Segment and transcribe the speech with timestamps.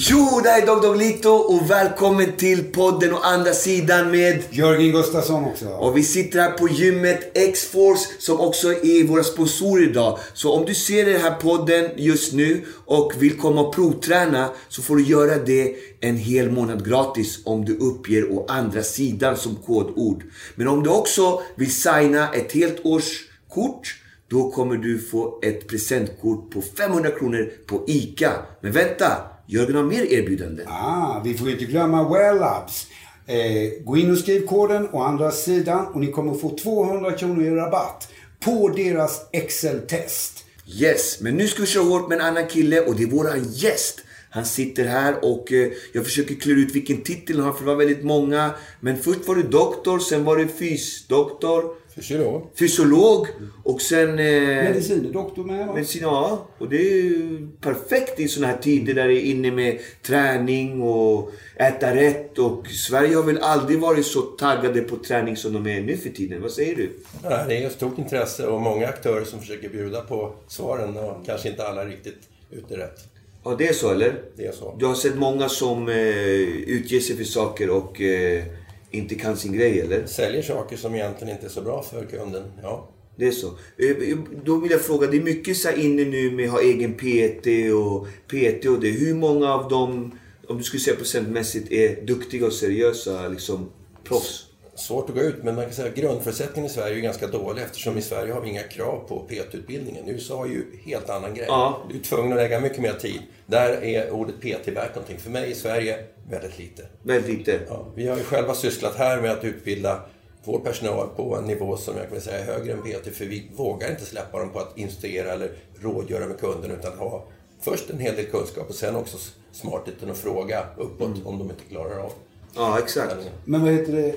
[0.00, 4.42] Jo, det här är Dog Dog Lito och välkommen till podden och andra sidan med...
[4.50, 5.68] Jörgen Gustafsson också.
[5.68, 10.18] Och vi sitter här på gymmet X-Force som också är våra sponsorer idag.
[10.34, 14.82] Så om du ser den här podden just nu och vill komma och provträna så
[14.82, 19.56] får du göra det en hel månad gratis om du uppger å andra sidan som
[19.56, 20.24] kodord.
[20.54, 23.96] Men om du också vill signa ett helt års kort
[24.30, 28.32] då kommer du få ett presentkort på 500 kronor på ICA.
[28.60, 29.37] Men vänta!
[29.50, 30.66] Jörgen har mer erbjudanden.
[30.68, 32.86] Ah, vi får inte glömma Well Labs.
[33.26, 37.44] Eh, gå in och skriv koden å andra sidan och ni kommer få 200 kronor
[37.44, 38.08] i rabatt
[38.40, 40.44] på deras Excel-test.
[40.66, 43.44] Yes, men nu ska vi köra hårt med en annan kille och det är våran
[43.52, 44.00] gäst.
[44.30, 47.66] Han sitter här och eh, jag försöker klura ut vilken titel han har för det
[47.66, 48.50] var väldigt många.
[48.80, 51.64] Men först var det doktor, sen var det fysdoktor.
[51.98, 52.50] Fysiolog.
[52.58, 53.26] Fysiolog
[53.64, 54.08] och sen...
[54.08, 55.74] Eh, Medicindoktor med va?
[55.74, 56.46] Medicin, ja.
[56.58, 60.82] Och det är ju perfekt i såna här tider där det är inne med träning
[60.82, 62.38] och äta rätt.
[62.38, 66.10] Och Sverige har väl aldrig varit så taggade på träning som de är nu för
[66.10, 66.42] tiden.
[66.42, 66.90] Vad säger du?
[67.22, 71.26] Ja, det är ett stort intresse och många aktörer som försöker bjuda på svaren och
[71.26, 72.18] kanske inte alla riktigt
[72.50, 72.98] ute rätt.
[73.44, 74.14] Ja, det är så eller?
[74.36, 74.76] Det är så.
[74.78, 78.44] Du har sett många som eh, utger sig för saker och eh,
[78.90, 80.06] inte kan sin grej eller?
[80.06, 82.42] Säljer saker som egentligen inte är så bra för kunden.
[82.62, 82.88] Ja.
[83.16, 83.46] Det är så.
[83.76, 86.94] Eh, Då vill jag fråga, det är mycket så inne nu med att ha egen
[86.94, 88.90] PT och PT och det.
[88.90, 93.68] Hur många av dem, om du skulle säga procentmässigt, är duktiga och seriösa liksom
[94.04, 94.44] proffs?
[94.78, 97.62] Svårt att gå ut, men man kan säga att grundförutsättningen i Sverige är ganska dålig
[97.62, 100.08] eftersom i Sverige har vi inga krav på PT-utbildningen.
[100.08, 101.46] USA har ju helt annan grej.
[101.48, 101.82] Ja.
[101.90, 103.20] Du är tvungen att lägga mycket mer tid.
[103.46, 105.18] Där är ordet PT värt någonting.
[105.18, 106.86] För mig i Sverige, väldigt lite.
[107.02, 107.60] Väldigt lite.
[107.68, 110.00] Ja, vi har ju själva sysslat här med att utbilda
[110.44, 113.16] vår personal på en nivå som jag kan säga är högre än PT.
[113.16, 115.50] För vi vågar inte släppa dem på att instruera eller
[115.80, 117.24] rådgöra med kunden utan ha
[117.60, 119.18] först en hel del kunskap och sen också
[119.52, 122.12] smartheten att fråga uppåt om de inte klarar av
[122.54, 123.30] Ja, exakt.
[123.44, 124.14] Men vad heter det?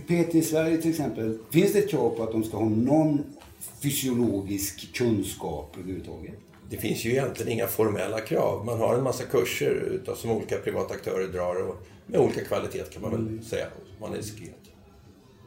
[0.00, 1.38] PT i Sverige till exempel.
[1.50, 3.24] Finns det ett krav på att de ska ha någon
[3.82, 6.34] fysiologisk kunskap överhuvudtaget?
[6.70, 8.64] Det finns ju egentligen inga formella krav.
[8.64, 11.76] Man har en massa kurser utav, som olika privata aktörer drar och
[12.06, 13.66] med olika kvalitet kan man väl säga.
[14.00, 14.54] Man är diskret.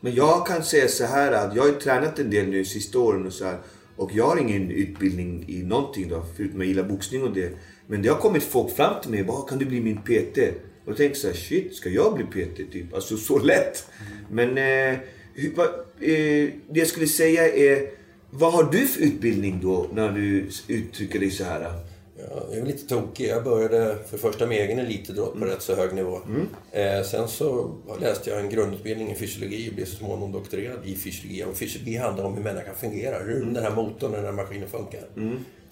[0.01, 2.99] Men jag kan säga så här att jag har ju tränat en del nu sista
[2.99, 3.57] åren och så här.
[3.95, 7.51] Och jag har ingen utbildning i någonting då, förutom att jag gillar boxning och det.
[7.87, 10.37] Men det har kommit folk fram till mig bara, kan du bli min PT?
[10.85, 12.71] Och tänker så här, shit, ska jag bli PT?
[12.71, 12.93] Typ.
[12.93, 13.85] Alltså så lätt.
[14.31, 14.99] Men eh,
[15.33, 15.63] hur, va,
[15.99, 17.89] eh, det jag skulle säga är,
[18.29, 21.73] vad har du för utbildning då när du uttrycker dig så här?
[22.17, 23.27] Ja, jag är lite tokig.
[23.27, 26.19] Jag började för första med egen elitidrott på rätt så hög nivå.
[26.71, 30.95] Eh, sen så läste jag en grundutbildning i fysiologi och blev så småningom doktorerad i
[30.95, 31.43] fysiologi.
[31.43, 35.03] Och fysiologi handlar om hur människan fungerar, hur den här motorn, den här maskinen funkar.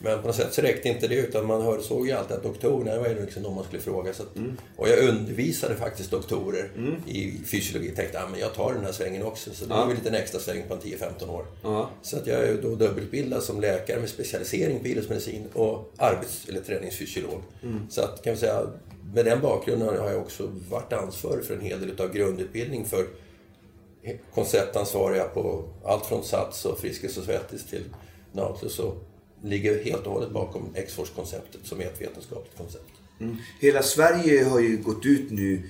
[0.01, 2.43] Men på något sätt så räckte inte det utan man hörde, såg ju alltid att
[2.43, 4.13] doktorerna var ju liksom de man skulle fråga.
[4.13, 4.29] Så att,
[4.77, 6.71] Och jag undervisade faktiskt doktorer
[7.07, 7.87] i fysiologi.
[7.87, 9.53] Jag tänkte att ah, jag tar den här svängen också.
[9.53, 11.45] Så det var väl lite en extra sväng på en 10-15 år.
[11.63, 11.89] Ja.
[12.01, 16.61] Så att jag är då dubbelutbildad som läkare med specialisering på idrottsmedicin och arbets eller
[16.61, 17.41] träningsfysiolog.
[17.89, 18.67] Så att kan vi säga,
[19.13, 23.07] med den bakgrunden har jag också varit ansvarig för en hel del av grundutbildning för
[24.33, 27.83] konceptansvariga på allt från Sats och Friskis och Svettis till
[28.31, 29.08] Nautilus och
[29.43, 32.91] ligger helt och hållet bakom X-Force-konceptet som är ett vetenskapligt koncept.
[33.19, 33.37] Mm.
[33.59, 35.61] Hela Sverige har ju gått ut nu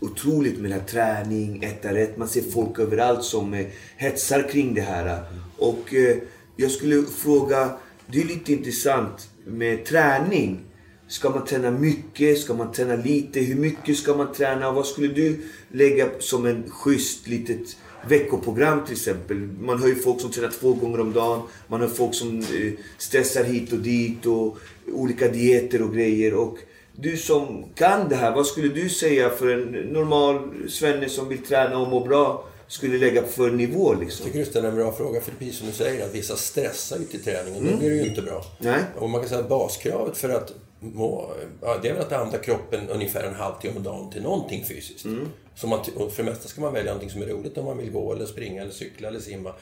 [0.00, 2.16] otroligt med den här träning, äta rätt.
[2.16, 5.22] Man ser folk överallt som eh, hetsar kring det här.
[5.58, 6.16] Och eh,
[6.56, 7.76] jag skulle fråga,
[8.06, 10.60] det är lite intressant med träning.
[11.08, 12.38] Ska man träna mycket?
[12.38, 13.40] Ska man träna lite?
[13.40, 14.72] Hur mycket ska man träna?
[14.72, 15.42] Vad skulle du
[15.72, 17.76] lägga som en schysst litet
[18.08, 19.36] veckoprogram till exempel?
[19.36, 21.42] Man har ju folk som tränar två gånger om dagen.
[21.68, 24.58] Man har folk som eh, stressar hit och dit och
[24.92, 26.34] olika dieter och grejer.
[26.34, 26.58] Och
[26.96, 29.62] du som kan det här, vad skulle du säga för en
[29.92, 32.44] normal svenne som vill träna och må bra?
[32.68, 34.26] skulle lägga för nivå liksom?
[34.26, 35.20] Jag tycker du ställer en bra fråga.
[35.20, 37.70] För precis som du säger, att vissa stressar ju till träningen.
[37.70, 38.44] Då blir det ju inte bra.
[38.58, 38.80] Nej.
[38.98, 41.32] Och man kan säga att baskravet för att må,
[41.62, 45.06] ja, det är väl att använda kroppen ungefär en halvtimme om dagen till någonting fysiskt.
[45.54, 47.90] Så man, för det mesta ska man välja någonting som är roligt om man vill
[47.90, 49.52] gå eller springa eller cykla eller simma.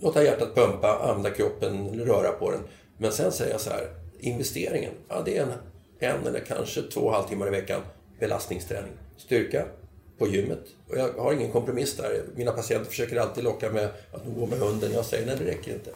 [0.00, 2.60] Låta hjärtat pumpa, använda kroppen röra på den.
[2.98, 3.88] Men sen säger jag så här,
[4.18, 5.52] investeringen, ja det är en,
[5.98, 7.80] en eller kanske två halvtimmar i veckan
[8.20, 8.92] belastningsträning.
[9.16, 9.64] Styrka
[10.18, 10.64] på gymmet.
[10.88, 12.22] Och jag har ingen kompromiss där.
[12.34, 14.92] Mina patienter försöker alltid locka med att gå med hunden.
[14.92, 15.90] Jag säger nej, det räcker inte.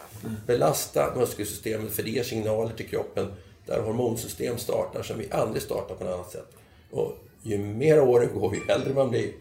[0.47, 3.33] Belasta muskelsystemet för det ger signaler till kroppen
[3.67, 6.56] där hormonsystem startar som vi aldrig startar på något annat sätt.
[6.91, 9.32] Och ju mer åren går, ju äldre man blir,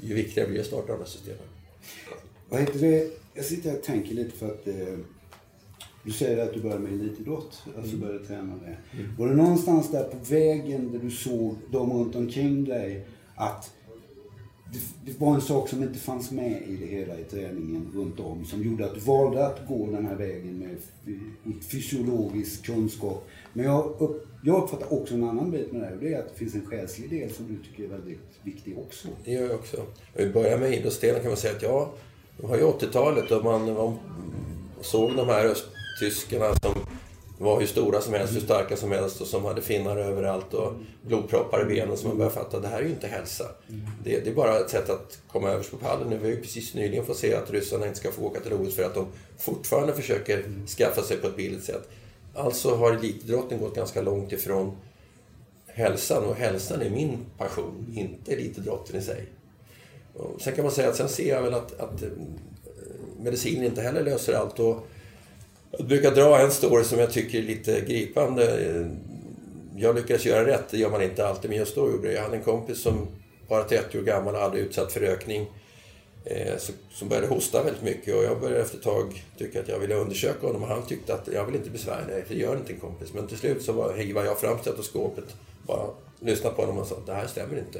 [0.00, 1.42] ju viktigare blir det att starta de här systemen.
[2.48, 3.10] Vad heter det?
[3.34, 4.98] Jag sitter här och tänker lite för att eh,
[6.02, 8.76] du säger att du började med elitidrott, alltså började träna det.
[9.18, 13.73] Var det någonstans där på vägen där du såg dem runt omkring dig att
[14.74, 18.20] det, det var en sak som inte fanns med i det hela i träningen runt
[18.20, 20.76] om som gjorde att du valde att gå den här vägen med
[21.62, 23.26] fysiologisk kunskap.
[23.52, 26.18] Men jag, upp, jag uppfattar också en annan bit med det här och det är
[26.18, 29.08] att det finns en själslig del som du tycker är väldigt viktig också.
[29.24, 29.76] Det gör jag också.
[29.76, 31.92] Om vi börjar med idrottsdelen kan man säga att ja,
[32.36, 33.96] det var ju 80-talet och man, man
[34.80, 36.74] såg de här östtyskarna som
[37.38, 40.72] var hur stora som helst, hur starka som helst och som hade finnar överallt och
[41.02, 43.44] blodproppar i benen som man började fatta, det här är ju inte hälsa.
[44.04, 46.08] Det, det är bara ett sätt att komma överst på pallen.
[46.08, 48.52] Nu har vi ju precis nyligen fått se att ryssarna inte ska få åka till
[48.52, 49.06] OS för att de
[49.38, 51.88] fortfarande försöker skaffa sig på ett billigt sätt.
[52.34, 54.76] Alltså har elitidrotten gått ganska långt ifrån
[55.66, 59.26] hälsan och hälsan är min passion, inte elitidrotten i sig.
[60.14, 62.08] Och sen kan man säga att sen ser jag väl att, att eh,
[63.20, 64.60] medicin inte heller löser allt.
[64.60, 64.86] Och
[65.78, 68.88] jag brukar dra en story som jag tycker är lite gripande.
[69.76, 72.12] Jag lyckades göra rätt, det gör man inte alltid, men just då gjorde jag det.
[72.12, 73.08] Jag hade en kompis som
[73.48, 75.46] bara 30 år gammal och aldrig utsatt för rökning.
[76.26, 76.54] Eh,
[76.90, 79.94] som började hosta väldigt mycket och jag började efter ett tag tycka att jag ville
[79.94, 82.80] undersöka honom och han tyckte att jag vill inte besvära dig, för gör inte en
[82.80, 83.12] kompis.
[83.12, 85.24] Men till slut så var, hivade jag fram stetoskopet,
[85.66, 85.86] bara
[86.20, 87.78] lyssnade på honom och sa det här stämmer inte.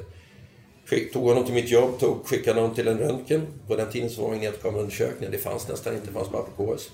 [0.87, 3.47] Skick, tog honom till mitt jobb, tog, skickade honom till en röntgen.
[3.69, 6.91] På den tiden så var magnetkameraundersökningar, det fanns nästan inte, det fanns bara på KS.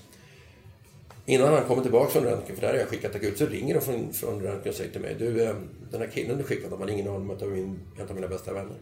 [1.31, 3.81] Innan han kommer tillbaka från röntgen, för där har jag skickat akut, så ringer de
[3.81, 6.81] från, från röntgen och säger till mig Du, ehm, den här killen du skickade, han
[6.81, 8.75] har ingen aning om att det var min, en av mina bästa vänner.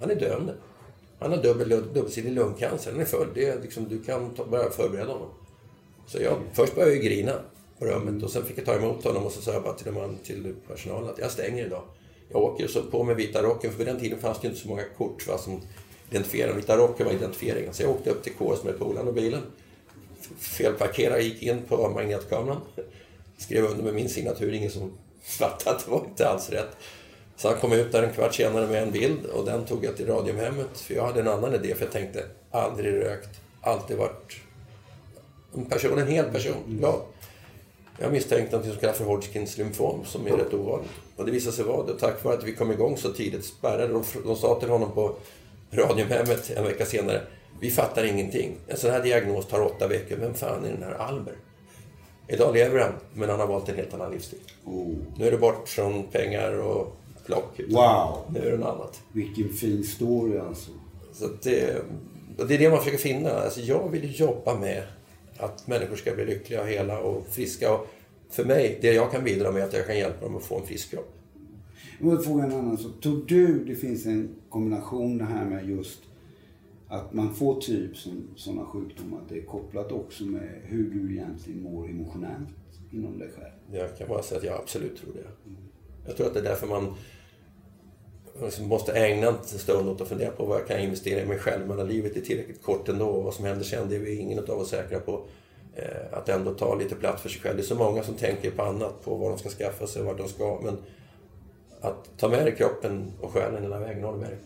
[0.00, 0.54] Han är döende.
[1.18, 3.28] Han har dubbel, dubbelsidig lungcancer, den är full.
[3.34, 5.28] Det är liksom, du kan ta, börja förbereda honom.
[6.06, 7.32] Så jag, först började jag grina
[7.78, 9.92] på rummet och sen fick jag ta emot honom och så sa jag bara till,
[9.92, 11.82] man, till personalen att jag stänger idag.
[12.28, 14.68] Jag åker så på med vita rocken, för på den tiden fanns det inte så
[14.68, 15.60] många kort va, som
[16.10, 16.56] identifierade.
[16.56, 17.74] Vita rocken var identifieringen.
[17.74, 19.42] Så jag åkte upp till KS med polaren och bilen
[20.38, 22.60] felparkerade, gick in på magnetkameran,
[23.38, 26.76] skrev under med min signatur, ingen som fattade att det var inte alls rätt.
[27.36, 29.96] Så han kom ut där en kvart senare med en bild och den tog jag
[29.96, 34.36] till Radiumhemmet, för jag hade en annan idé, för jag tänkte aldrig rökt, alltid varit
[35.54, 37.00] en person, en hel person, glad.
[37.98, 40.90] Jag misstänkte något som kallas för Hodgkins lymfom, som är rätt ovanligt.
[41.16, 41.98] Och det visade sig vara det.
[41.98, 45.16] Tack vare att vi kom igång så tidigt spärrade de, de sa till honom på
[45.70, 47.22] Radiumhemmet en vecka senare,
[47.60, 48.56] vi fattar ingenting.
[48.68, 50.16] En sån här diagnos tar åtta veckor.
[50.16, 51.34] Vem fan är den här Albert?
[52.28, 54.38] Idag lever han, men han har valt en helt annan livsstil.
[54.64, 57.60] Oh, Nu är det bort från pengar och plock.
[57.68, 58.18] wow!
[58.34, 59.00] Nu är det något annat.
[59.12, 60.70] Vilken fin story alltså.
[61.12, 61.82] Så det,
[62.38, 63.30] och det är det man försöker finna.
[63.30, 64.82] Alltså jag vill jobba med
[65.36, 67.74] att människor ska bli lyckliga, hela och friska.
[67.74, 67.86] Och
[68.30, 70.58] för mig, det jag kan bidra med är att jag kan hjälpa dem att få
[70.58, 71.12] en frisk kropp.
[71.98, 72.92] Jag vill fråga en annan sak.
[73.02, 75.98] Tror du det finns en kombination det här med just
[76.90, 77.96] att man får typ
[78.36, 82.48] sådana sjukdomar, att det är kopplat också med hur du egentligen mår emotionellt
[82.90, 83.80] inom dig själv?
[83.80, 85.50] Jag kan bara säga att jag absolut tror det.
[86.06, 86.94] Jag tror att det är därför man
[88.42, 91.38] liksom måste ägna en stund åt att fundera på vad jag kan investera i mig
[91.38, 91.68] själv.
[91.68, 94.38] Men livet är tillräckligt kort ändå och vad som händer sen, det är vi ingen
[94.38, 95.24] av oss säkra på.
[95.74, 97.56] Eh, att ändå ta lite plats för sig själv.
[97.56, 100.06] Det är så många som tänker på annat, på vad de ska skaffa sig och
[100.08, 100.60] vart de ska.
[100.62, 100.76] Men
[101.80, 104.38] att ta med dig kroppen och själen hela vägen, håller med dig.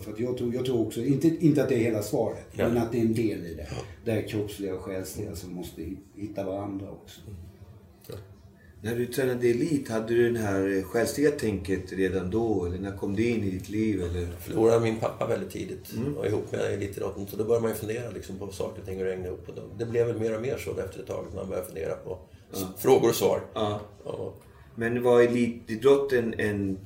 [0.00, 2.68] För att jag, tror, jag tror också, inte, inte att det är hela svaret, Ja.
[2.68, 3.68] men att det är en del i det.
[4.04, 5.82] Det är kroppsliga och själsliga som måste
[6.16, 7.20] hitta varandra också.
[8.82, 12.64] När du tränade elit, hade du det här själsliga tänket redan då?
[12.64, 14.02] Eller när kom det in i ditt liv?
[14.02, 14.26] Eller?
[14.40, 17.26] förlorade min pappa väldigt tidigt och ihop med elitidrotten.
[17.26, 19.32] Så då började man ju fundera liksom, på saker och ting och.
[19.48, 21.24] Och då- det blev väl mer och mer så efter ett tag.
[21.28, 22.18] att Man började fundera på
[22.52, 23.40] s- frågor och svar.
[23.54, 23.80] Ja.
[24.04, 24.42] Och,
[24.74, 26.78] Men var elitidrotten en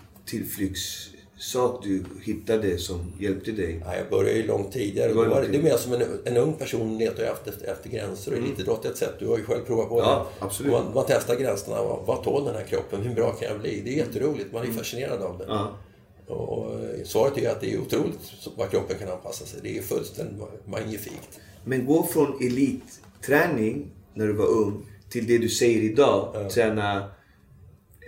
[1.39, 3.83] tillflyktssak du hittade som hjälpte dig?
[3.85, 5.09] ja, jag började ju långt tidigare.
[5.09, 8.33] Det var var det, är mer som en, en ung person letar efter, efter gränser.
[8.33, 9.15] Och elitidrott är ett sätt.
[9.19, 10.45] Du har ju själv provat på Ja, det.
[10.45, 10.73] absolut.
[10.73, 11.83] Man, man testar gränserna.
[11.83, 13.03] Vad, vad tål den här kroppen?
[13.03, 13.81] Hur bra kan jag bli?
[13.85, 14.53] Det är jätteroligt.
[14.53, 15.45] Man är ju fascinerad av det.
[15.49, 15.79] Ja.
[16.27, 18.19] Och, och svaret är att det är otroligt
[18.57, 19.61] vad kroppen kan anpassa sig.
[19.63, 21.39] Det är fullständigt magnifikt.
[21.65, 26.51] Men gå från elitträning när du var ung till det du säger idag.
[26.55, 27.11] Träna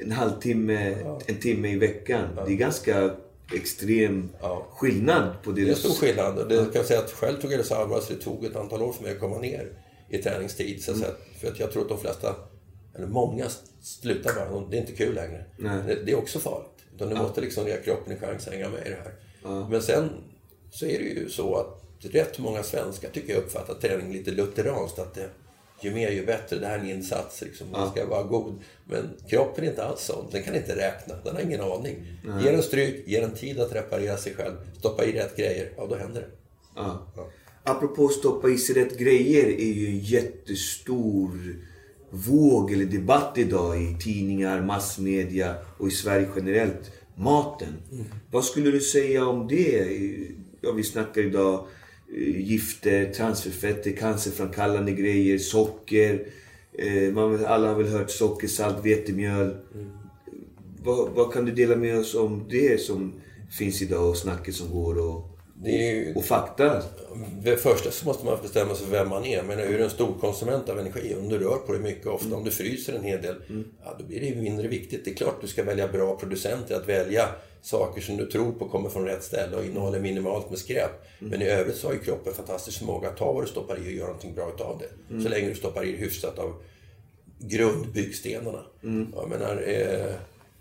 [0.04, 2.28] en halvtimme, en timme i veckan.
[2.46, 3.10] Det är ganska
[3.54, 4.66] extrem Ja.
[4.70, 6.48] skillnad på det Det är stor skillnad.
[6.48, 8.92] Det kan jag säga att själv tog det så så det tog ett antal år
[8.92, 9.72] för mig att komma ner
[10.08, 10.82] i träningstid.
[10.82, 11.10] Så att säga.
[11.40, 12.34] För att jag tror att de flesta,
[12.94, 13.46] eller många,
[13.82, 14.66] slutar bara.
[14.70, 15.44] Det är inte kul längre.
[15.58, 16.66] Det, det är också farligt.
[16.94, 19.66] Utan du måste liksom ge kroppen en chans att hänga med i det här.
[19.70, 20.10] Men sen
[20.70, 21.76] så är det ju så att
[22.14, 24.98] rätt många svenskar tycker jag uppfattar träning lite lutheranskt.
[24.98, 25.30] Att det,
[25.84, 26.58] ju mer ju bättre.
[26.58, 27.42] Det här är en insats.
[27.42, 27.70] Liksom.
[27.70, 28.54] Man ska vara god.
[28.84, 30.24] Men kroppen är inte alls sån.
[30.32, 31.14] Den kan inte räkna.
[31.24, 31.96] Den har ingen aning.
[32.42, 34.54] Ge den stryk, ge den tid att reparera sig själv.
[34.78, 35.72] Stoppa i rätt grejer.
[35.76, 36.28] Ja, då händer det.
[36.76, 37.06] Ja.
[37.62, 41.56] Apropå stoppa i sig rätt grejer är ju en jättestor
[42.10, 46.92] våg eller debatt idag i tidningar, massmedia och i Sverige generellt.
[47.14, 47.74] Maten.
[48.30, 49.86] Vad skulle du säga om det?
[50.60, 51.66] Ja, vi snackar idag
[52.36, 56.26] gifter, transferfetter, cancerframkallande grejer, socker.
[56.72, 59.56] Eh, man, alla har väl hört socker, salt, vetemjöl.
[60.82, 63.12] Vad, vad kan du dela med oss om det som
[63.58, 65.28] finns idag och snacket som går och,
[65.64, 66.82] ju- och fakta?
[67.44, 69.42] För det första så måste man bestämma sig för vem man är.
[69.42, 72.36] Men är du en stor konsument av energi, om du rör på dig mycket ofta,
[72.36, 73.34] om du fryser en hel del,
[73.84, 75.04] ja, då blir det ju mindre viktigt.
[75.04, 77.28] Det är klart du ska välja bra producenter, att välja
[77.62, 80.90] saker som du tror på kommer från rätt ställe och innehåller minimalt med skräp.
[81.18, 83.88] Men i övrigt så har ju kroppen fantastisk förmåga att ta vad du stoppar i
[83.88, 85.22] och göra någonting bra utav det.
[85.22, 86.54] Så länge du stoppar i hyfsat av
[87.38, 88.62] grundbyggstenarna.
[89.16, 90.14] Jag menar, eh,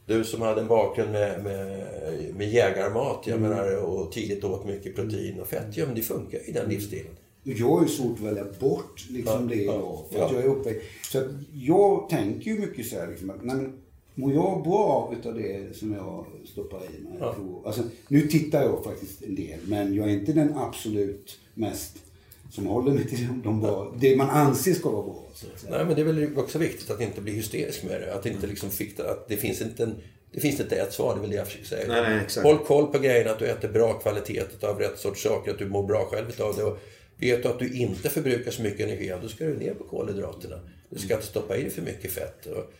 [0.06, 4.96] du som hade en bakgrund med, med, med jägarmat, jag menar, och tidigt åt mycket
[4.96, 7.15] protein och fett, ja men det funkar i den livsstilen.
[7.44, 10.06] Jag har ju svårt att välja bort liksom det idag.
[10.12, 10.41] För att ja.
[10.41, 10.82] jag är.
[11.12, 13.74] Så jag tänker ju mycket så här liksom att, nej, men,
[14.16, 17.18] mår jag bra utav det som jag stoppar i mig?
[17.20, 17.36] Ja.
[17.66, 21.98] Alltså, nu tittar jag faktiskt en del, men jag är inte den absolut mest
[22.51, 25.24] som håller mig till de bra, det man anser ska vara bra.
[25.34, 25.78] Så att säga.
[25.78, 28.13] Nej, men det är väl också viktigt att inte bli hysterisk med det.
[28.13, 29.96] Att inte liksom fick, att det finns inte en,
[30.32, 31.88] det finns inte ett svar, det är väl det jag försöker säga.
[31.88, 32.48] Nej, nej, exakt.
[32.48, 35.70] Håll koll på grejerna, att du äter bra kvalitet av rätt sorts saker, att du
[35.70, 36.63] mår bra själv utav det.
[36.63, 36.78] Och
[37.18, 40.60] vet du att du inte förbrukar så mycket energi, då ska du ner på kolhydraterna.
[40.89, 42.46] Du ska inte stoppa i dig för mycket fett.
[42.46, 42.74] Och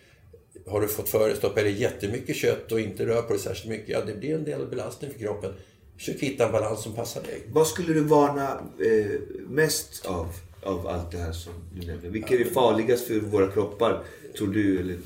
[0.70, 3.34] har du fått för dig att stoppa i dig jättemycket kött och inte röra på
[3.34, 5.54] dig särskilt mycket, ja, det blir en del belastning för kroppen.
[5.98, 7.42] Försök hitta en balans som passar dig.
[7.52, 10.28] Vad skulle du varna eh, mest av,
[10.64, 12.10] av allt det här som du nämnde?
[12.10, 14.04] Vilket är farligast för våra kroppar,
[14.38, 14.80] tror du?
[14.80, 14.98] Eller,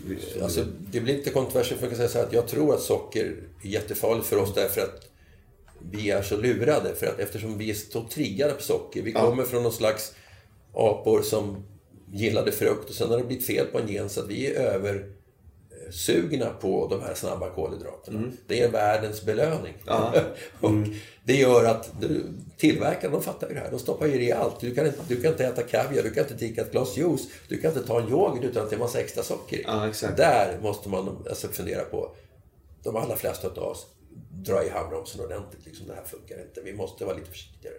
[0.41, 3.25] Alltså, det blir lite kontroversiellt för jag säga så här att jag tror att socker
[3.63, 5.09] är jättefarligt för oss därför att
[5.91, 6.95] vi är så lurade.
[6.95, 9.01] För att eftersom vi är så triggade på socker.
[9.01, 10.13] Vi kommer från någon slags
[10.73, 11.63] apor som
[12.11, 14.79] gillade frukt och sen har det blivit fel på en gen så att vi är
[15.93, 18.31] översugna på de här snabba kolhydraterna.
[18.47, 19.73] Det är världens belöning.
[20.61, 20.71] och
[21.23, 21.91] det gör att
[22.57, 23.71] tillverkarna, de fattar ju det här.
[23.71, 24.59] De stoppar ju i allt.
[24.59, 27.27] Du kan, inte, du kan inte äta kaviar, du kan inte dricka ett glas juice,
[27.47, 29.61] du kan inte ta en yoghurt utan att det är massa extra socker.
[29.63, 29.91] Ja.
[30.17, 32.15] Där måste man alltså fundera på.
[32.83, 33.87] De allra flesta av oss
[34.31, 35.65] drar i handbromsen ordentligt.
[35.65, 36.61] Liksom, det här funkar inte.
[36.61, 37.75] Vi måste vara lite försiktigare.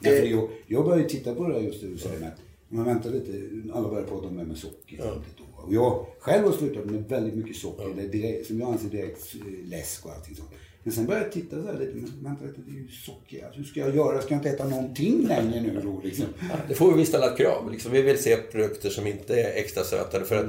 [0.00, 2.32] Ja, för jag, jag började titta på det där just du säger med
[2.68, 3.32] men vänta lite,
[3.74, 4.96] alla börjar prata om det med socker.
[4.98, 5.22] Ja.
[5.56, 8.88] Och jag själv har slutat med väldigt mycket socker, det är direkt, som jag anser
[8.88, 10.50] direkt eh, läsk och allting sånt.
[10.82, 13.44] Men sen började jag titta så här lite, men vänta lite, det är ju socker.
[13.44, 14.22] Alltså, hur ska jag göra?
[14.22, 16.26] Ska jag inte äta någonting längre nu då liksom?
[16.68, 17.70] Det får vi ställa krav.
[17.70, 20.24] Liksom, vi vill se produkter som inte är extra sötade.
[20.24, 20.46] För att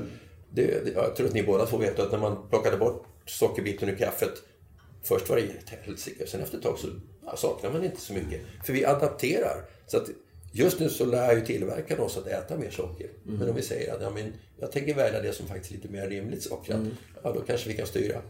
[0.49, 3.95] det, jag tror att ni båda får veta att när man plockade bort sockerbiten ur
[3.95, 4.33] kaffet.
[5.03, 6.87] Först var det ett helsike, sen efter ett tag så
[7.25, 8.41] ja, saknar man inte så mycket.
[8.65, 9.65] För vi adapterar.
[9.87, 10.09] Så att
[10.51, 13.09] just nu så lär ju tillverkarna oss att äta mer socker.
[13.23, 15.87] Men om vi säger att ja, men jag tänker välja det som faktiskt är lite
[15.89, 16.79] mer rimligt sockrat.
[17.23, 18.21] Ja, då kanske vi kan styra.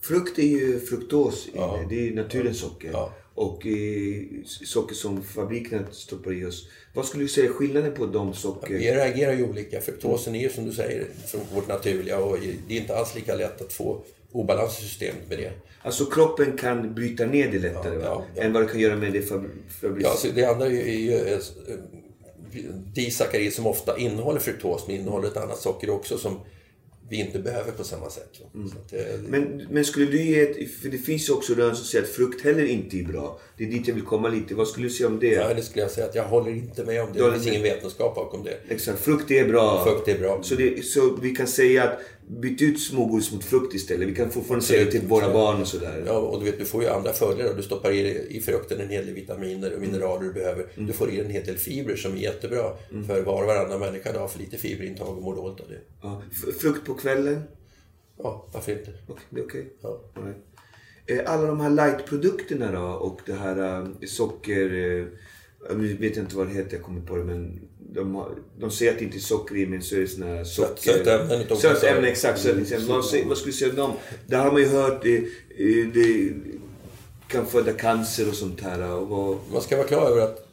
[0.00, 1.80] Frukt är ju fruktos i Ja.
[1.88, 2.08] det.
[2.08, 2.90] Är naturens socker.
[2.92, 3.14] Ja.
[3.34, 6.68] Och eh, socker som fabrikerna stoppar i oss.
[6.94, 8.74] Vad skulle du säga är skillnaden på de socker?
[8.74, 9.80] Vi reagerar ju olika.
[9.80, 13.34] Fruktosen är ju som du säger från vårt naturliga och det är inte alls lika
[13.34, 15.52] lätt att få obalans i systemet med det.
[15.82, 18.42] Alltså kroppen kan bryta ner det lättare Ja, ja, ja.
[18.42, 20.04] än vad det kan göra med det fabri- fabris...
[20.04, 21.38] Ja, alltså det andra är ju, eh,
[22.94, 26.40] disackarid som ofta innehåller fruktos men innehåller ett annat socker också som
[27.08, 28.40] vi inte behöver på samma sätt.
[28.54, 28.66] Mm.
[28.66, 31.84] Att, eh, Men, men skulle du ge ett, för det finns ju också rön som
[31.84, 33.40] säger att frukt heller inte är bra.
[33.56, 34.54] Det är dit jag vill komma lite.
[34.54, 35.26] Vad skulle du säga om det?
[35.32, 37.24] Ja, det skulle jag säga att jag håller inte med om det.
[37.26, 38.56] Det finns ingen vetenskap bakom det.
[38.68, 39.84] Exakt, frukt är bra.
[39.84, 40.42] Frukt är bra.
[40.42, 41.98] Så, det, så vi kan säga att
[42.38, 44.08] byt ut smågodis mot frukt istället.
[44.08, 45.34] Vi kan fortfarande det till våra Absolut.
[45.34, 46.02] barn och sådär.
[46.06, 47.54] Ja, och du vet, du får ju andra fördelar.
[47.54, 50.66] Du stoppar i, i frukten en hel del vitaminer och mineraler du behöver.
[50.74, 50.86] Mm.
[50.86, 52.72] Du får i en hel del fibrer som är jättebra.
[53.06, 55.80] För var och varannan människa har för lite fiberintag och mår dåligt av det.
[56.02, 56.22] Ja.
[56.60, 57.42] Frukt på kvällen?
[58.18, 58.92] Ja, varför inte?
[59.08, 59.66] Okej, det är okej.
[59.80, 60.00] Ja.
[60.14, 60.36] All right.
[61.26, 64.74] Eh, Alla de här light-produkterna då och det här eh, socker...
[65.00, 65.06] eh,
[65.68, 67.60] Jag vet inte vad det heter, jag kommer på det men
[67.94, 68.24] de,
[68.60, 70.92] de säger att det inte är socker i men så är det såna här socker...
[70.92, 72.40] sötämnen Sötämnen, exakt.
[72.40, 72.86] Sötämnen.
[72.88, 73.92] Vad, säger- vad skulle du säga om dem?
[74.26, 75.24] Där har man ju hört det,
[75.94, 76.32] det
[77.28, 78.82] kan föda cancer och sånt här.
[78.92, 80.46] Och Man ska vara klar över att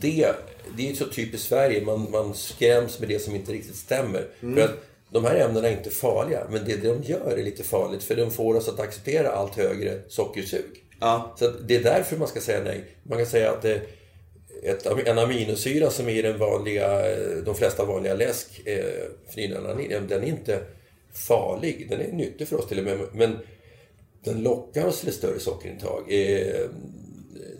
[0.00, 0.32] det,
[0.76, 1.84] det är så typiskt Sverige.
[1.84, 4.26] Man, man skräms med det som inte riktigt stämmer.
[4.40, 4.54] Mm.
[4.54, 8.02] För att de här ämnena är inte farliga, men det de gör är lite farligt.
[8.02, 10.64] För de får oss att acceptera allt högre sockersug.
[11.00, 11.36] Ja.
[11.38, 12.84] Så det är därför man ska säga nej.
[13.02, 13.80] Man kan säga att det,
[14.62, 17.02] ett, en aminosyra som är i den vanliga,
[17.44, 18.84] de flesta vanliga läsk, eh,
[19.34, 20.60] fenylalanin, den är inte
[21.12, 21.86] farlig.
[21.90, 22.98] Den är nyttig för oss till och med.
[23.12, 23.38] Men
[24.24, 26.04] den lockar oss till ett större sockerintag.
[26.08, 26.70] Eh,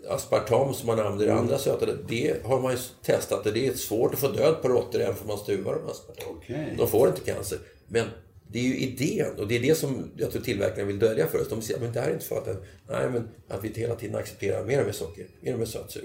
[0.07, 3.43] aspartam som man använder i andra sötade, det har man ju testat.
[3.43, 6.35] Det är svårt att få död på råttor även om man stuvar dem aspartam.
[6.37, 6.75] Okej.
[6.77, 7.59] De får inte cancer.
[7.87, 8.05] Men
[8.47, 11.41] det är ju idén och det är det som jag tror tillverkarna vill dölja för
[11.41, 11.49] oss.
[11.49, 12.57] De säger att det här är inte farligt.
[12.89, 16.03] Nej, men att vi hela tiden accepterar mer och mer socker, mer och mer sötsug.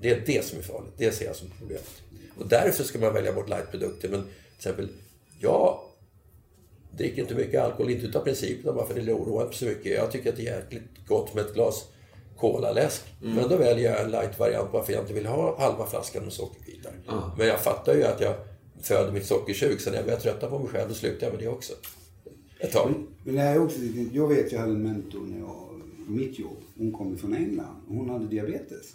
[0.00, 0.92] Det är det som är farligt.
[0.96, 2.02] Det ser jag som problemet.
[2.38, 4.08] Och därför ska man välja bort lightprodukter.
[4.08, 4.88] Men till exempel,
[5.40, 5.80] jag
[6.96, 9.64] dricker inte mycket alkohol, inte utav princip, utan bara för att det oroar inte så
[9.64, 9.92] mycket.
[9.92, 11.84] Jag tycker att det är jäkligt gott med ett glas
[12.36, 13.04] Cola-läsk.
[13.20, 16.24] Men då väljer jag en light-variant bara för att jag inte vill ha halva flaskan
[16.24, 16.92] med sockerbitar.
[17.38, 18.34] Men jag fattar ju att jag
[18.82, 21.44] föder mitt sockersug, så när jag börjar trötta på mig själv, då slutar jag med
[21.44, 21.72] det också.
[22.60, 22.94] Ett tag.
[23.24, 26.38] Men det här är också lite, jag vet jag hade en mentor när jag, mitt
[26.38, 26.56] jobb.
[26.78, 27.76] Hon kom från England.
[27.88, 28.94] Hon hade diabetes.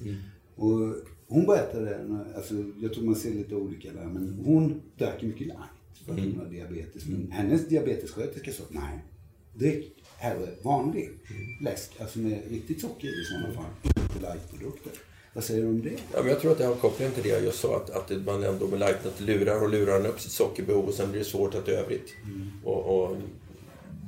[0.55, 0.95] Och
[1.27, 1.99] hon berättade,
[2.35, 6.19] alltså, jag tror man ser lite olika där, men hon drack mycket light för att
[6.19, 7.05] hon hade diabetes.
[7.05, 8.99] Men hennes diabetessköterska sa nej,
[9.53, 11.09] drick hellre vanlig
[11.61, 14.91] läsk, alltså med riktigt socker i sådana fall, inte lightprodukter.
[15.33, 15.89] Vad säger du om det?
[16.13, 18.25] Ja, men jag tror att det har koppling till det jag just sa, att, att
[18.25, 21.55] man ändå med lightnet lurar och lurar upp sitt sockerbehov och sen blir det svårt
[21.55, 22.13] att övrigt.
[22.63, 23.17] Och, och,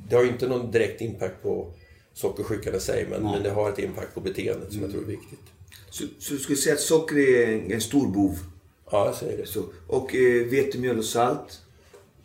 [0.09, 1.71] det har ju inte någon direkt impact på
[2.13, 5.07] sockersjukan i sig, men, men det har ett impact på beteendet som jag tror är
[5.07, 5.54] viktigt.
[5.89, 8.39] Så, så du skulle säga att socker är en, en stor bov?
[8.91, 9.45] Ja, jag säger det.
[9.45, 11.61] Så, och eh, vetemjöl och salt?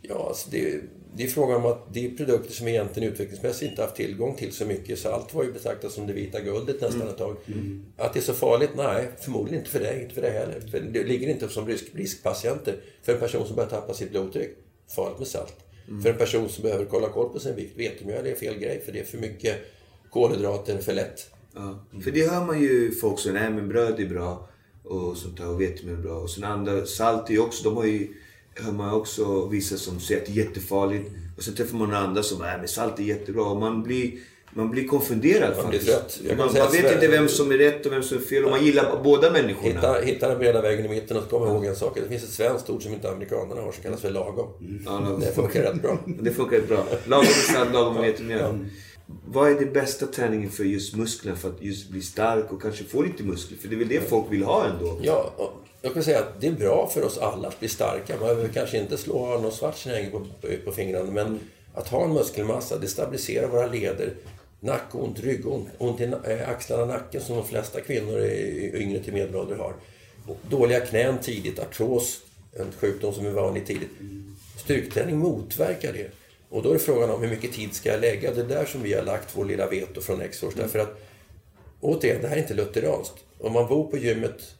[0.01, 0.81] Ja, alltså det,
[1.15, 4.53] det är frågan om att det är produkter som egentligen utvecklingsmässigt inte haft tillgång till
[4.53, 4.99] så mycket.
[4.99, 7.37] Salt var ju betraktat som det vita guldet nästan ett tag.
[7.97, 8.69] Att det är så farligt?
[8.75, 10.59] Nej, förmodligen inte för dig, inte för dig heller.
[10.71, 12.75] För det ligger inte som risk, riskpatienter.
[13.01, 14.57] För en person som börjar tappa sitt blodtryck,
[14.95, 15.55] farligt med salt.
[16.03, 18.91] För en person som behöver kolla koll på sin vikt, vetemjöl är fel grej för
[18.91, 19.55] det är för mycket
[20.09, 21.29] kolhydrater för lätt.
[21.55, 21.79] Ja.
[22.03, 24.47] För det hör man ju folk som nej men bröd är bra
[24.83, 26.15] och sånt där och vetemjöl är bra.
[26.15, 28.07] Och sen andra, salt är också, de har ju,
[28.55, 31.09] hör man också vissa som säger att det är jättefarligt.
[31.37, 33.43] Och sen träffar man andra som, nej men salt är jättebra.
[33.43, 34.11] Och man blir,
[34.53, 36.27] man blir konfunderad Man blir faktiskt.
[36.27, 38.45] kan Man, säga man vet inte vem som är rätt och vem som är fel.
[38.45, 39.67] Och man gillar båda människorna.
[39.67, 41.97] Hitta, hitta den breda vägen i mitten och kom ihåg en sak.
[42.03, 44.47] Det finns ett svenskt ord som inte amerikanerna har som kallas för lagom.
[44.85, 45.19] Ja, lagom.
[45.19, 45.97] Det funkar rätt bra.
[46.19, 46.85] Det funkar rätt bra.
[47.05, 48.65] Lagom med salt, lagom med vetemjöl.
[49.25, 52.83] Vad är det bästa träningen för just musklerna för att just bli stark och kanske
[52.83, 53.57] få lite muskler?
[53.57, 54.99] För det är väl det folk vill ha ändå?
[55.01, 55.33] Ja,
[55.81, 58.13] jag kan säga att det är bra för oss alla att bli starka.
[58.19, 60.25] Man behöver kanske inte slå Arnold Schwarzenegger på,
[60.65, 61.39] på fingrarna, men
[61.73, 64.13] att ha en muskelmassa, det stabiliserar våra leder.
[64.59, 69.55] Nackont, ryggont, ont i eh, axlarna, nacken som de flesta kvinnor i yngre till medelålder
[69.55, 69.73] har.
[70.49, 72.21] Dåliga knän tidigt, artros,
[72.53, 73.89] en sjukdom som är vanlig tidigt.
[74.57, 76.11] Styrketräning motverkar det.
[76.51, 78.33] Och då är det frågan om hur mycket tid ska jag lägga?
[78.33, 80.57] Det är där som vi har lagt vår lilla veto från X-Force.
[80.57, 81.01] Därför att,
[81.81, 83.15] återigen, det här är inte lutheranskt.
[83.39, 84.55] Om man bor på gymmet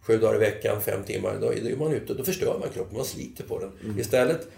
[0.00, 3.04] sju dagar i veckan, fem timmar, då är man ute då förstör man kroppen, man
[3.06, 3.98] sliter på den.
[4.00, 4.48] Istället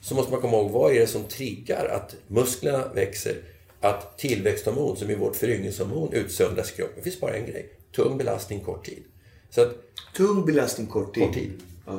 [0.00, 3.36] så måste man komma ihåg, vad är det som triggar att musklerna växer?
[3.80, 6.94] Att tillväxthormon, som är vårt föryngringshormon, utsöndras i kroppen.
[6.96, 7.72] Det finns bara en grej.
[7.96, 9.02] Tung belastning, kort tid.
[9.50, 9.74] Så att,
[10.16, 11.24] Tung belastning kort tid.
[11.24, 11.52] kort tid.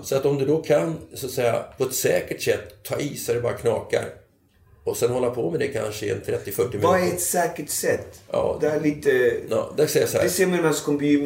[0.04, 3.15] Så att om du då kan, så att säga, på ett säkert sätt ta i
[3.15, 4.20] så det bara knakar
[4.84, 6.78] och sen hålla på med det kanske i en 30-40 minuter.
[6.78, 8.20] Vad är ett säkert sätt?
[8.32, 8.58] Ja.
[8.62, 9.34] Det är lite...
[9.50, 10.24] Ja, där säger jag så här.
[10.24, 10.63] Det ser man när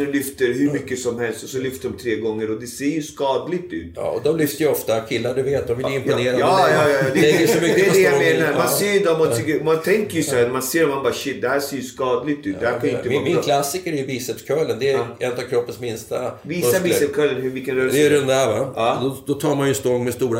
[0.07, 2.85] och lyfter hur mycket som helst och så lyfter de tre gånger och det ser
[2.85, 3.93] ju skadligt ut.
[3.95, 6.39] Ja, och de lyfter ju ofta killar, du vet, de vill imponera.
[6.39, 7.01] Ja, ja, ja.
[7.13, 8.53] Det, lägger så mycket det är det jag menar.
[8.53, 8.77] Man Ja.
[8.77, 11.03] ser ju dem och tycker, man tänker ju så här, man ser dem och man
[11.03, 12.55] bara shit, det här ser ju skadligt ut.
[12.59, 14.77] Det här kan ju inte min, vara min klassiker är ju bicepscurlen.
[14.79, 16.83] Det är en av kroppens minsta Visa muskler.
[16.83, 18.73] bicepscurlen, hur vilken rörelse Det är den där va?
[18.75, 18.99] Ja.
[19.01, 20.39] Då, då tar man ju en stång med stora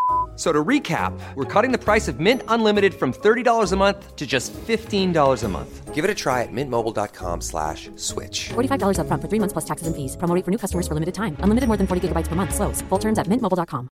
[0.41, 4.25] So to recap, we're cutting the price of Mint Unlimited from $30 a month to
[4.25, 5.93] just $15 a month.
[5.93, 8.49] Give it a try at mintmobile.com slash switch.
[8.49, 10.17] $45 upfront for three months plus taxes and fees.
[10.17, 11.37] Promo rate for new customers for limited time.
[11.45, 12.55] Unlimited more than 40 gigabytes per month.
[12.55, 12.81] Slows.
[12.89, 13.87] Full terms at mintmobile.com.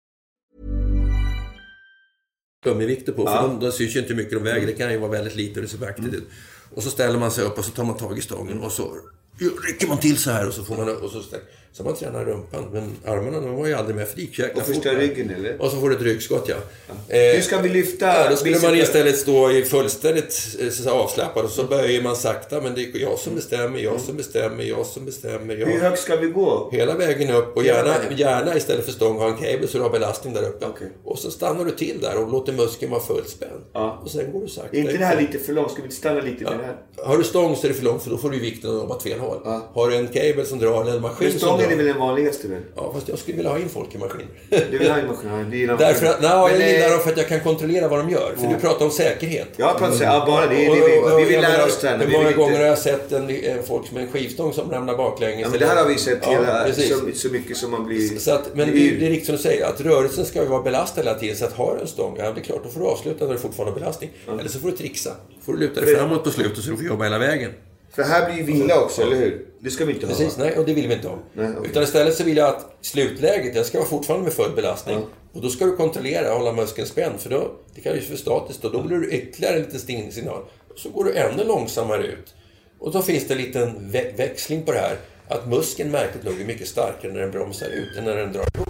[2.64, 4.68] gummivikter på, för de, de syns ju inte mycket de väger.
[4.68, 6.30] Det kan ju vara väldigt lite och det ser vackert ut.
[6.76, 8.96] Och så ställer man sig upp och så tar man tag i stången och så
[9.68, 12.26] rycker man till så här och så får man och så, ställer, så man tränar
[12.26, 12.66] rumpan.
[12.74, 15.62] Men armarna de var ju aldrig med för det gick jäkla Och första ryggen, eller?
[15.62, 16.56] Och så får du ett ryggskott ja.
[17.08, 21.64] Hur ska vi lyfta Ja, då skulle man istället stå i fullständigt eh, och så
[21.64, 22.62] böjer man sakta.
[22.62, 25.58] Men det är jag som bestämmer, jag som bestämmer, jag som bestämmer.
[25.58, 25.68] Jag.
[25.68, 26.70] Hur högt ska vi gå?
[26.72, 29.90] Hela vägen upp och gärna, gärna istället för stång ha en cable så du har
[29.90, 30.66] belastning där uppe.
[30.66, 30.92] Okej.
[31.04, 33.62] Och så stannar du till där och låter muskeln vara fullt spänd.
[33.74, 34.02] Ja.
[34.04, 35.72] Och sen går du sakta Är inte det här lite för långt?
[35.72, 36.76] Ska vi inte stanna lite med det här?
[37.06, 38.96] Har du stång så är det för långt för då får du vikten att jobba
[38.96, 39.42] åt fel håll.
[39.46, 39.70] Ja.
[39.74, 41.72] Har du en cable som drar eller en maskin som drar...
[41.72, 42.62] är väl den vanligaste väl?
[42.76, 44.28] Ja, fast jag skulle vilja ha in folk i maskiner.
[44.72, 45.30] Du vill ha en maskin?
[45.32, 47.40] Ja, det gillar Därför att, nej, jag Men, gillar eh, dem för att jag kan
[47.40, 48.32] kontrollera vad de gör.
[48.38, 49.48] För du pratar om säkerhet.
[49.56, 50.70] Jag pratar så ja, bara det.
[50.70, 52.04] Och- vi, och- och vi vill lära oss träna.
[52.04, 54.98] Hur många inte- gånger har jag sett en, en folk med en skivstång som ramlar
[54.98, 55.42] baklänges?
[55.42, 58.20] Ja, men det här har vi sett Ja, hela, så, så mycket som man blir...
[58.20, 60.48] Så att, men det, är- det är riktigt som du säger, att rörelsen ska ju
[60.48, 61.36] vara belastad hela tiden.
[61.36, 63.34] Så att har du en stång, ja det är klart, då får du avsluta när
[63.34, 64.10] du fortfarande har belastning.
[64.40, 65.12] Eller så får du trixa.
[65.46, 67.52] får du luta dig framåt på slutet så du får jobba hela vägen.
[67.98, 69.46] För här blir ju vila också, eller hur?
[69.60, 70.14] Det ska vi inte ha.
[70.16, 71.18] Precis, nej, och det vill vi inte ha.
[71.34, 71.70] Nej, okej.
[71.72, 75.00] Utan istället så vill jag att slutläget, jag ska vara fortfarande med full belastning.
[75.34, 77.20] Och då ska du kontrollera, hålla muskeln spänd.
[77.20, 80.42] För då, det kan ju för statiskt och då blir det ytterligare en liten stingsignal.
[80.76, 82.34] Så går du ännu långsammare ut.
[82.80, 84.96] Och då finns det en liten vä- växling på det här.
[85.28, 88.46] Att muskeln märkligt nog är mycket starkare när den bromsar ut än när den drar
[88.56, 88.70] ihop.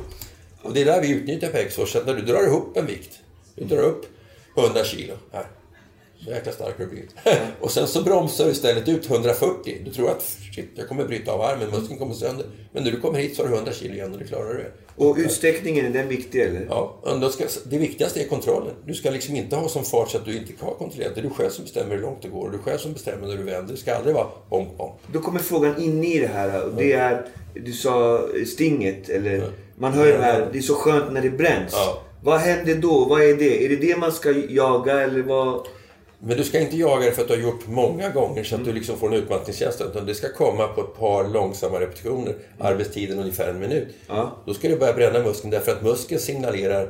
[0.62, 1.86] Och det är där vi utnyttjar.
[1.86, 3.12] Så att när du drar ihop en vikt,
[3.56, 4.06] du drar upp
[4.58, 5.46] 100 kilo här.
[6.20, 7.04] Jäkla stark du blir.
[7.62, 9.78] och sen så bromsar du istället ut 140.
[9.86, 12.46] Du tror att shit, jag kommer bryta av armen, muskeln kommer sönder.
[12.74, 14.72] Men när du kommer hit så har du 100 kilo igen och du klarar det.
[14.96, 16.68] Och utsträckningen, är den viktig eller?
[16.70, 18.74] Ja, ska, det viktigaste är kontrollen.
[18.86, 21.16] Du ska liksom inte ha sån fart så att du inte har kontrollerat.
[21.16, 22.46] Det är du själv som bestämmer hur långt det går.
[22.46, 23.74] Och du själv som bestämmer när du vänder.
[23.74, 24.92] Det ska aldrig vara bom, bom.
[25.14, 29.94] Då kommer frågan in i det här och det är, du sa stinget eller man
[29.94, 31.72] hör det här, det är så skönt när det bränns.
[31.74, 32.02] Ja.
[32.24, 33.06] Vad händer då?
[33.06, 33.66] Vad är det?
[33.66, 35.68] Är det det man ska jaga eller vad?
[36.20, 38.66] Men du ska inte jaga det för att du har gjort många gånger så att
[38.66, 39.86] du liksom får en utmattningskänsla.
[39.86, 42.36] Utan det ska komma på ett par långsamma repetitioner.
[42.60, 43.88] Arbetstiden ungefär en minut.
[44.08, 44.38] Ja.
[44.46, 46.90] Då ska du börja bränna muskeln därför att muskeln signalerar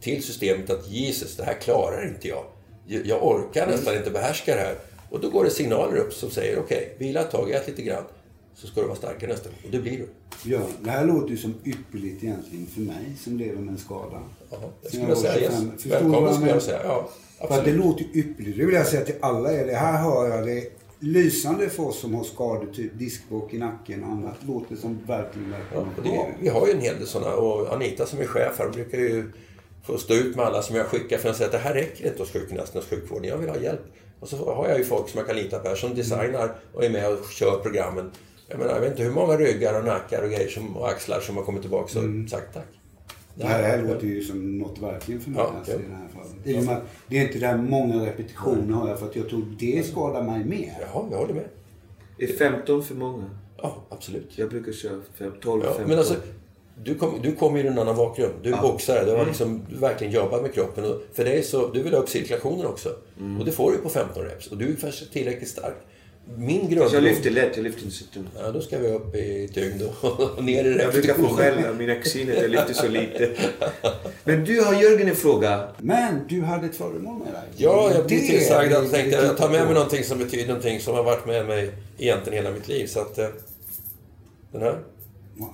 [0.00, 2.44] till systemet att Jesus, det här klarar inte jag.
[3.04, 4.74] Jag- orkar nästan inte behärska det här.
[5.10, 8.04] Och då går det signaler upp som säger okej, vila ett tag, ät lite grann.
[8.56, 9.58] Så ska du vara starkare nästa gång.
[9.64, 10.08] Och det blir du.
[10.50, 14.22] Ja, det här låter ju som ypperligt egentligen för mig som lever med en skada.
[14.50, 15.40] Jaha, det skulle jag säga.
[15.40, 15.52] Yes.
[15.54, 15.70] 25.
[15.78, 16.80] Förstår du vad Välkommen skulle jag säga.
[16.84, 17.08] Ja,
[17.48, 18.58] För det låter ju ypperligt.
[18.58, 19.66] Det vill jag säga till alla er.
[19.66, 20.46] Det här hör jag.
[20.46, 20.64] Det är
[20.98, 24.34] lysande för oss som har skador, typ diskbråck i nacken och annat.
[24.40, 26.28] Det låter som verkligen, Ja, verkligen och bra.
[26.40, 27.34] vi har ju en hel del sådana.
[27.34, 29.32] Och Anita som är chef här, brukar ju
[29.82, 32.06] få stå ut med alla som jag skickar för att säga att det här räcker
[32.06, 33.24] inte hos sjukgymnasten hos sjukvården.
[33.28, 33.80] Jag vill ha hjälp.
[34.20, 36.84] Och så har jag ju folk som jag kan lita på här som designar och
[36.84, 38.10] är med och kör programmen.
[38.48, 41.20] Jag menar, jag vet inte hur många ryggar och nackar och grejer som, och axlar
[41.20, 42.66] som har kommit tillbaka och sagt tack.
[43.34, 45.78] Det här, det här låter ju som något verkligen för mig Ja, alltså, ja.
[45.78, 46.46] i det här fallet.
[46.46, 49.16] I och med att det är inte det här många repetitioner har jag för att
[49.16, 50.72] jag tror det skadar mig mer.
[50.80, 51.48] Jaha, jag håller med.
[52.18, 53.24] Är 15 för många?
[53.62, 54.38] Ja, absolut.
[54.38, 55.88] Jag brukar köra fem, 12, Ja, 15.
[55.88, 56.14] men alltså,
[56.82, 58.34] du, kom, du kommer ju ur en annan bakgrund.
[58.42, 59.04] Du är boxare.
[59.04, 60.84] Du har liksom du verkligen jobbat med kroppen.
[60.84, 62.88] Och för dig så, du vill ha upp cirkulationen också.
[63.38, 64.46] Och det får du på 15 reps.
[64.46, 65.74] Och du är tillräckligt stark.
[66.36, 66.90] Min grund...
[66.94, 68.28] Jag lyfter lätt, jag lyfter inte så tungt.
[68.38, 71.36] Ja, då ska vi upp i tyngd och, ner i Jag brukar få repetition.
[71.36, 73.30] skäll av mina kusiner jag lyfter så lite.
[74.24, 75.68] Men du har Jörgen en fråga.
[75.78, 77.42] Men du hade ett föremål med dig.
[77.56, 80.94] Ja, jag blev tillsagd att tänkte jag tar med mig någonting som betyder någonting som
[80.94, 82.86] har varit med mig egentligen hela mitt liv.
[82.86, 83.18] Så att...
[83.18, 83.26] eh,
[84.52, 84.78] Den här.
[85.36, 85.50] Wow.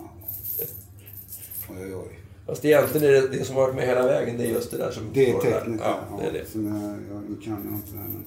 [1.68, 2.18] Oj, oj, oj.
[2.46, 4.76] Fast egentligen är det det som har varit med hela vägen, det är just det
[4.76, 5.10] där som...
[5.14, 6.50] Det är tecknet Ja, det är det.
[6.52, 8.24] Som jag, kan inte det här, men...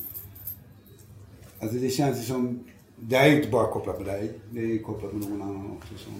[1.64, 2.60] Alltså det känns ju som...
[3.00, 4.32] Det är ju inte bara kopplat på dig.
[4.52, 6.14] Det är kopplat på någon annan också som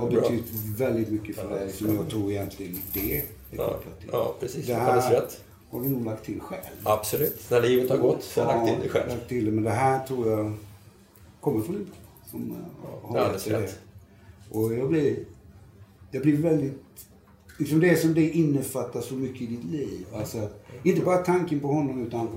[0.00, 0.20] har bra.
[0.20, 0.44] betytt
[0.76, 1.72] väldigt mycket för Ja, dig.
[1.72, 4.08] Som jag tror egentligen det är Ja, kopplat till.
[4.12, 4.66] ja, precis.
[4.66, 5.40] Det här rätt.
[5.70, 6.62] har du nog lagt till själv.
[6.82, 7.50] Absolut.
[7.50, 9.08] När livet har gått så har jag lagt till det själv.
[9.08, 9.52] lagt till.
[9.52, 10.52] Men det här tror jag
[11.40, 11.84] kommer från dig.
[12.30, 12.50] Som
[13.10, 13.78] eh, är har rätt.
[14.50, 15.16] Och jag blir,
[16.10, 16.82] jag blir väldigt
[17.58, 20.06] liksom det som det innefattar så mycket i ditt liv.
[20.14, 22.28] Alltså, att- inte bara tanken på honom utan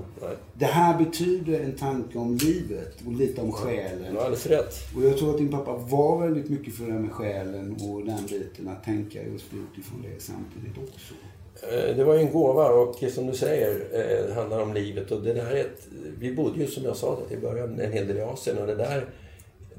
[0.54, 4.06] det här betyder en tanke om livet och lite om själen.
[4.10, 4.74] Du har alldeles rätt.
[4.96, 8.04] Och jag tror att din pappa var väldigt mycket för det här med själen och
[8.06, 8.68] den biten.
[8.68, 11.14] Att tänka just utifrån det samtidigt också.
[11.62, 15.10] Eh, Det var ju en gåva och som du säger, eh, det handlar om livet.
[15.10, 15.86] Och det där är ett,
[16.18, 18.74] vi bodde ju som jag sa i början en hel del i Asien och det
[18.74, 19.06] där...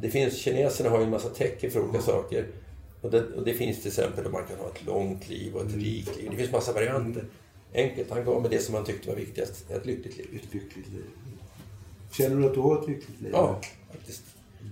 [0.02, 2.46] Det finns, kineserna har ju en massa tecken för olika saker.
[3.02, 5.62] Och det, och det finns till exempel att man kan ha ett långt liv och
[5.66, 6.28] ett rikt liv.
[6.32, 7.24] Det finns massa varianter.
[7.74, 10.28] Enkelt, han gav mig det som han tyckte var viktigast, ett lyckligt liv.
[10.44, 11.04] Ett lyckligt liv.
[12.12, 13.32] Känner du att du har ett lyckligt liv?
[13.34, 13.60] Ja,
[13.92, 14.24] faktiskt.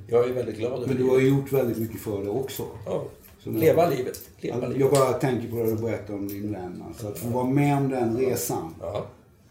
[0.07, 1.09] Jag är väldigt glad över Men du det.
[1.09, 2.63] har ju gjort väldigt mycket för det också.
[2.85, 3.05] Ja.
[3.43, 4.21] Leva livet.
[4.39, 4.91] Leva Jag livet.
[4.91, 6.83] bara tänker på det du berättade om din vän.
[6.87, 8.75] Alltså att få vara med om den resan.
[8.81, 9.05] Ja.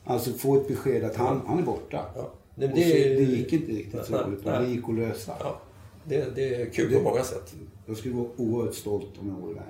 [0.05, 2.05] Alltså få ett besked att han, han är borta.
[2.17, 2.31] Ja.
[2.55, 5.33] Det, Och så, det, det gick inte riktigt så, utan det gick att lösa.
[5.41, 5.61] Ja,
[6.09, 7.55] det, det är kul Det- på många sätt.
[7.87, 9.63] Jag skulle vara oerhört stolt om jag vore dig.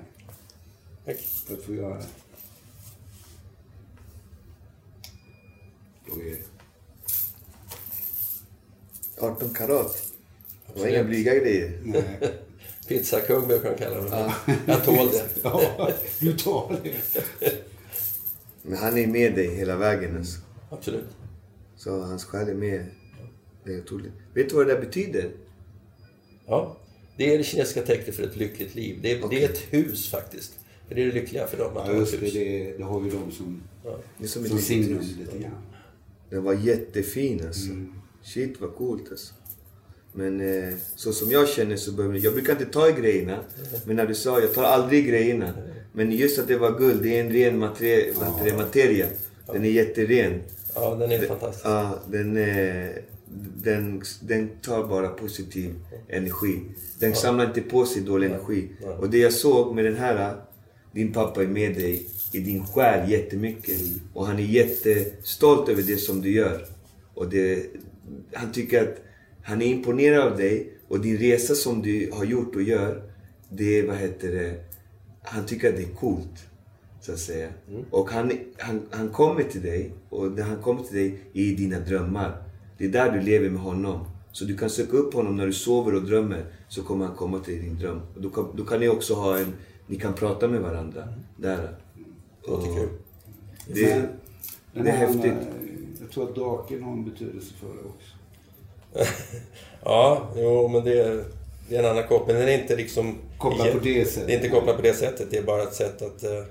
[1.05, 1.17] Tack.
[1.17, 2.05] För att få göra det.
[6.07, 6.41] Då är det.
[9.21, 10.11] 18 karat.
[10.73, 11.81] Det var inga blyga grejer.
[11.83, 12.19] Nej.
[12.87, 14.33] Pizzakung brukar de kalla mig.
[14.65, 15.25] Jag tål det.
[15.43, 16.95] Ja, du tar det.
[18.61, 20.39] Men han är med dig hela vägen alltså.
[20.69, 21.09] Absolut.
[21.77, 22.85] Så hans själ är med.
[23.63, 24.11] Det är otroligt.
[24.33, 25.31] Vet du vad det där betyder?
[26.47, 26.77] Ja.
[27.17, 28.99] Det är det kinesiska tecknet för ett lyckligt liv.
[29.01, 30.53] Det är, det är ett hus faktiskt.
[30.87, 32.17] För det är det lyckliga för dem att Ja, ha ett just det.
[32.25, 32.33] hus.
[32.33, 33.61] Det, det har ju de som,
[34.17, 35.51] Det är som som signum lite grann.
[36.29, 37.69] Den var jättefin alltså.
[38.23, 39.33] Shit vad coolt alltså.
[40.13, 43.39] Men eh, så som jag känner så behöver jag brukar inte ta i grejerna.
[43.85, 45.53] Men när du sa, jag tar aldrig grejerna.
[45.93, 47.59] Men just att det var guld, det är en ren
[48.57, 49.07] materia.
[49.53, 50.41] Den är jätteren.
[50.81, 51.65] Ja, den är fantastisk.
[51.65, 52.89] Ja, den, eh,
[53.63, 55.75] den, den tar bara positiv
[56.09, 56.61] energi.
[56.99, 58.69] Den samlar inte på sig dålig energi.
[58.99, 60.35] Och det jag såg med den här,
[60.91, 63.77] din pappa är med dig i din själ jättemycket.
[64.13, 66.65] Och han är jättestolt över det som du gör.
[67.13, 67.65] Och det,
[68.33, 68.95] han tycker att
[69.43, 73.03] han är imponerad av dig och din resa som du har gjort och gör.
[73.49, 74.63] Det är, vad heter det,
[75.21, 76.46] han tycker att det är coolt.
[77.07, 77.49] Så att säga.
[77.91, 81.79] Och han, han, han kommer till dig och när han kommer till dig i dina
[81.79, 82.37] drömmar.
[82.77, 84.05] Det är där du lever med honom.
[84.31, 86.45] Så du kan söka upp honom när du sover och drömmer.
[86.67, 88.01] Så kommer han komma till din dröm.
[88.15, 89.53] Och då, kan, då kan ni också ha en...
[89.87, 91.07] Ni kan prata med varandra.
[91.37, 91.69] Där.
[92.47, 92.89] Låter kul.
[93.67, 94.07] Det, Men
[94.73, 95.25] den det är här, häftigt.
[95.25, 95.37] eh,
[96.01, 99.13] Jag tror att draken har en betydelse för det också.
[99.83, 101.23] Ja, jo, men det är,
[101.69, 102.37] det är en annan koppling.
[102.37, 103.15] Den är inte liksom...
[103.37, 104.27] Kopplat på det sättet.
[104.27, 105.27] Det är inte kopplat på det sättet.
[105.31, 106.43] Det är bara ett sätt att eh,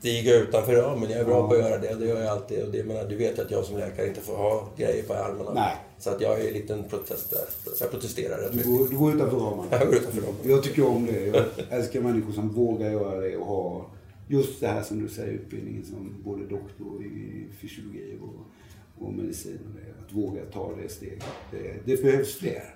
[0.00, 1.10] stiga utanför ramen.
[1.10, 1.94] Jag är bra på att göra det.
[1.94, 2.62] Det gör jag alltid.
[2.62, 5.52] Och det, menar, du vet att jag som läkare inte får ha grejer på armarna.
[5.54, 5.76] Nej.
[5.98, 7.72] Så att jag är en liten protest där.
[7.74, 9.68] Så jag protesterar rätt Du går, du går utanför ramarna.
[9.70, 10.40] Jag går utanför ramen.
[10.42, 11.26] Jag tycker om det.
[11.26, 13.90] Jag älskar människor som vågar göra det och ha
[14.28, 19.58] just det här som du säger, utbildningen som både doktor i fysiologi och, och medicin.
[19.68, 21.24] Och det, att våga ta det steget.
[21.50, 22.74] Det, det behövs fler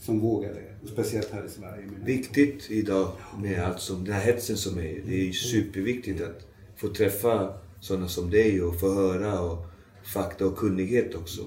[0.00, 0.74] som vågar det.
[0.82, 1.88] Och speciellt här i Sverige.
[2.04, 3.08] Viktigt idag
[3.42, 5.02] med allt som, den här hetsen som är.
[5.06, 6.51] Det är superviktigt att
[6.82, 9.64] få träffa sådana som dig och få höra och
[10.14, 11.40] fakta och kunnighet också.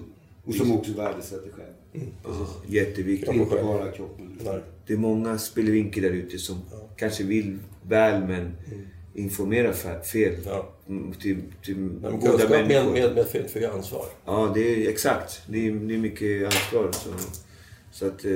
[0.45, 2.04] Och som också värdesätter själv.
[2.24, 3.34] Ja, jätteviktigt.
[3.36, 4.39] Inte bara kroppen.
[4.45, 4.60] Nej.
[4.88, 6.58] Det är många spelvinkel där ute som
[6.98, 8.52] kanske vill väl men
[9.13, 10.34] informerar fa- fel.
[10.45, 10.69] Ja.
[10.88, 12.91] Mm, Till, till Men goda kunskap med, människor.
[12.93, 14.06] med, med för, för ansvar.
[14.26, 15.41] Ja, det är exakt.
[15.50, 16.89] Det är, det är mycket ansvar.
[16.91, 17.10] Så,
[17.99, 18.31] så att, eh,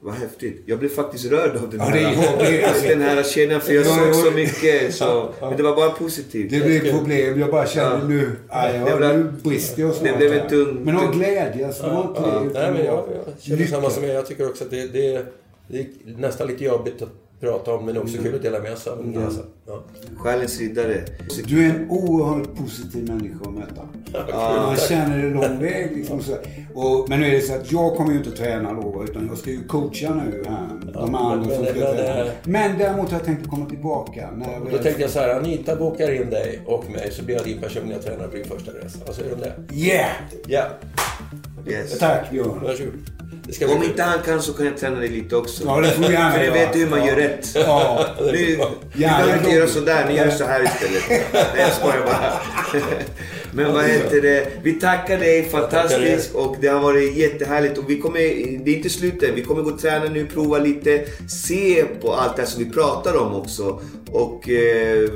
[0.00, 0.62] vad häftigt.
[0.66, 2.64] Jag blev faktiskt rörd av den Ja, det är här, jag med.
[2.68, 2.86] Alltså,
[3.38, 3.60] den här.
[3.60, 4.12] För jag Ja, såg ja.
[4.14, 4.94] så mycket.
[4.94, 6.50] Så, men det var bara positivt.
[6.50, 7.40] Det blir problem.
[7.40, 8.08] Jag bara känner Ja.
[8.08, 10.10] nu, aj, ja, blev- nu brister jag snart.
[10.12, 10.48] det blev en här.
[10.48, 11.66] tung- Men av glädje.
[11.66, 11.82] Alltså.
[11.86, 14.08] Ja, utan nej, men jag, var jag känner samma som er.
[14.14, 15.26] Jag tycker också att det, det,
[15.68, 15.86] det är
[16.18, 17.08] nästan lite jobbigt att
[17.44, 19.40] prata om men också kul att dela med sig av en resa.
[19.66, 19.82] Ja.
[20.16, 21.00] Själens riddare.
[21.46, 23.82] Du är en oerhört positiv människa att möta.
[24.66, 25.96] Man känner det lång väg.
[25.96, 26.32] Liksom, så.
[26.74, 29.38] Och, men nu är det så att jag kommer ju inte träna då, utan jag
[29.38, 30.92] ska ju coacha nu här.
[30.92, 32.30] De andra men- som ska men- träna.
[32.44, 34.30] men- däremot har jag tänkt komma tillbaka.
[34.36, 37.24] När jag Och då tänkte jag så här, Anita bokar in dig och mig så
[37.24, 38.98] blir jag din personliga tränare på din första resa.
[39.06, 39.74] Vad säger du om det?
[39.76, 40.10] Yeah!
[40.46, 40.62] Ja,
[41.68, 41.98] Yes.
[41.98, 42.60] Tack Björn.
[42.62, 42.92] varsågod.
[43.46, 45.64] Det ska bli Om inte han kan så kan jag träna dig lite också.
[45.66, 47.48] Ja, det får du gärna För jag vet hur man gör rätt.
[47.54, 48.06] Ja.
[48.20, 48.56] Nu, ni
[49.00, 51.02] behöver inte göra sådär, ni gör så här istället.
[51.32, 52.32] Nej, jag skojar bara.
[53.54, 54.46] Men vad heter det?
[54.62, 56.34] Vi tackar dig, fantastiskt.
[56.34, 57.78] Och det har varit jättehärligt.
[57.78, 58.18] Och vi kommer,
[58.64, 59.34] det är inte slut än.
[59.34, 61.04] Vi kommer gå och träna nu, prova lite.
[61.28, 63.80] Se på allt det här som vi pratar om också.
[64.12, 65.10] Och eh,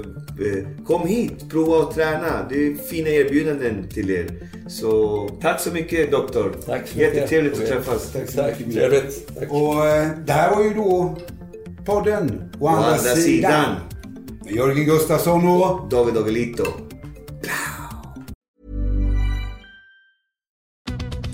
[0.86, 2.46] kom hit, prova att träna.
[2.50, 4.26] Det är fina erbjudanden till er.
[4.68, 6.52] Så tack så mycket doktor.
[6.66, 7.14] Tack så mycket.
[7.14, 8.12] Jättetrevligt att träffas.
[8.12, 8.74] Tack så mycket.
[8.74, 9.34] trevligt.
[9.38, 9.50] Tack.
[9.50, 11.16] Och eh, det här var ju då
[11.84, 13.16] podden Å andra, andra sidan.
[13.22, 13.74] sidan.
[14.44, 15.88] Med Jörgen Gustafsson och...
[15.90, 16.64] David Agelito.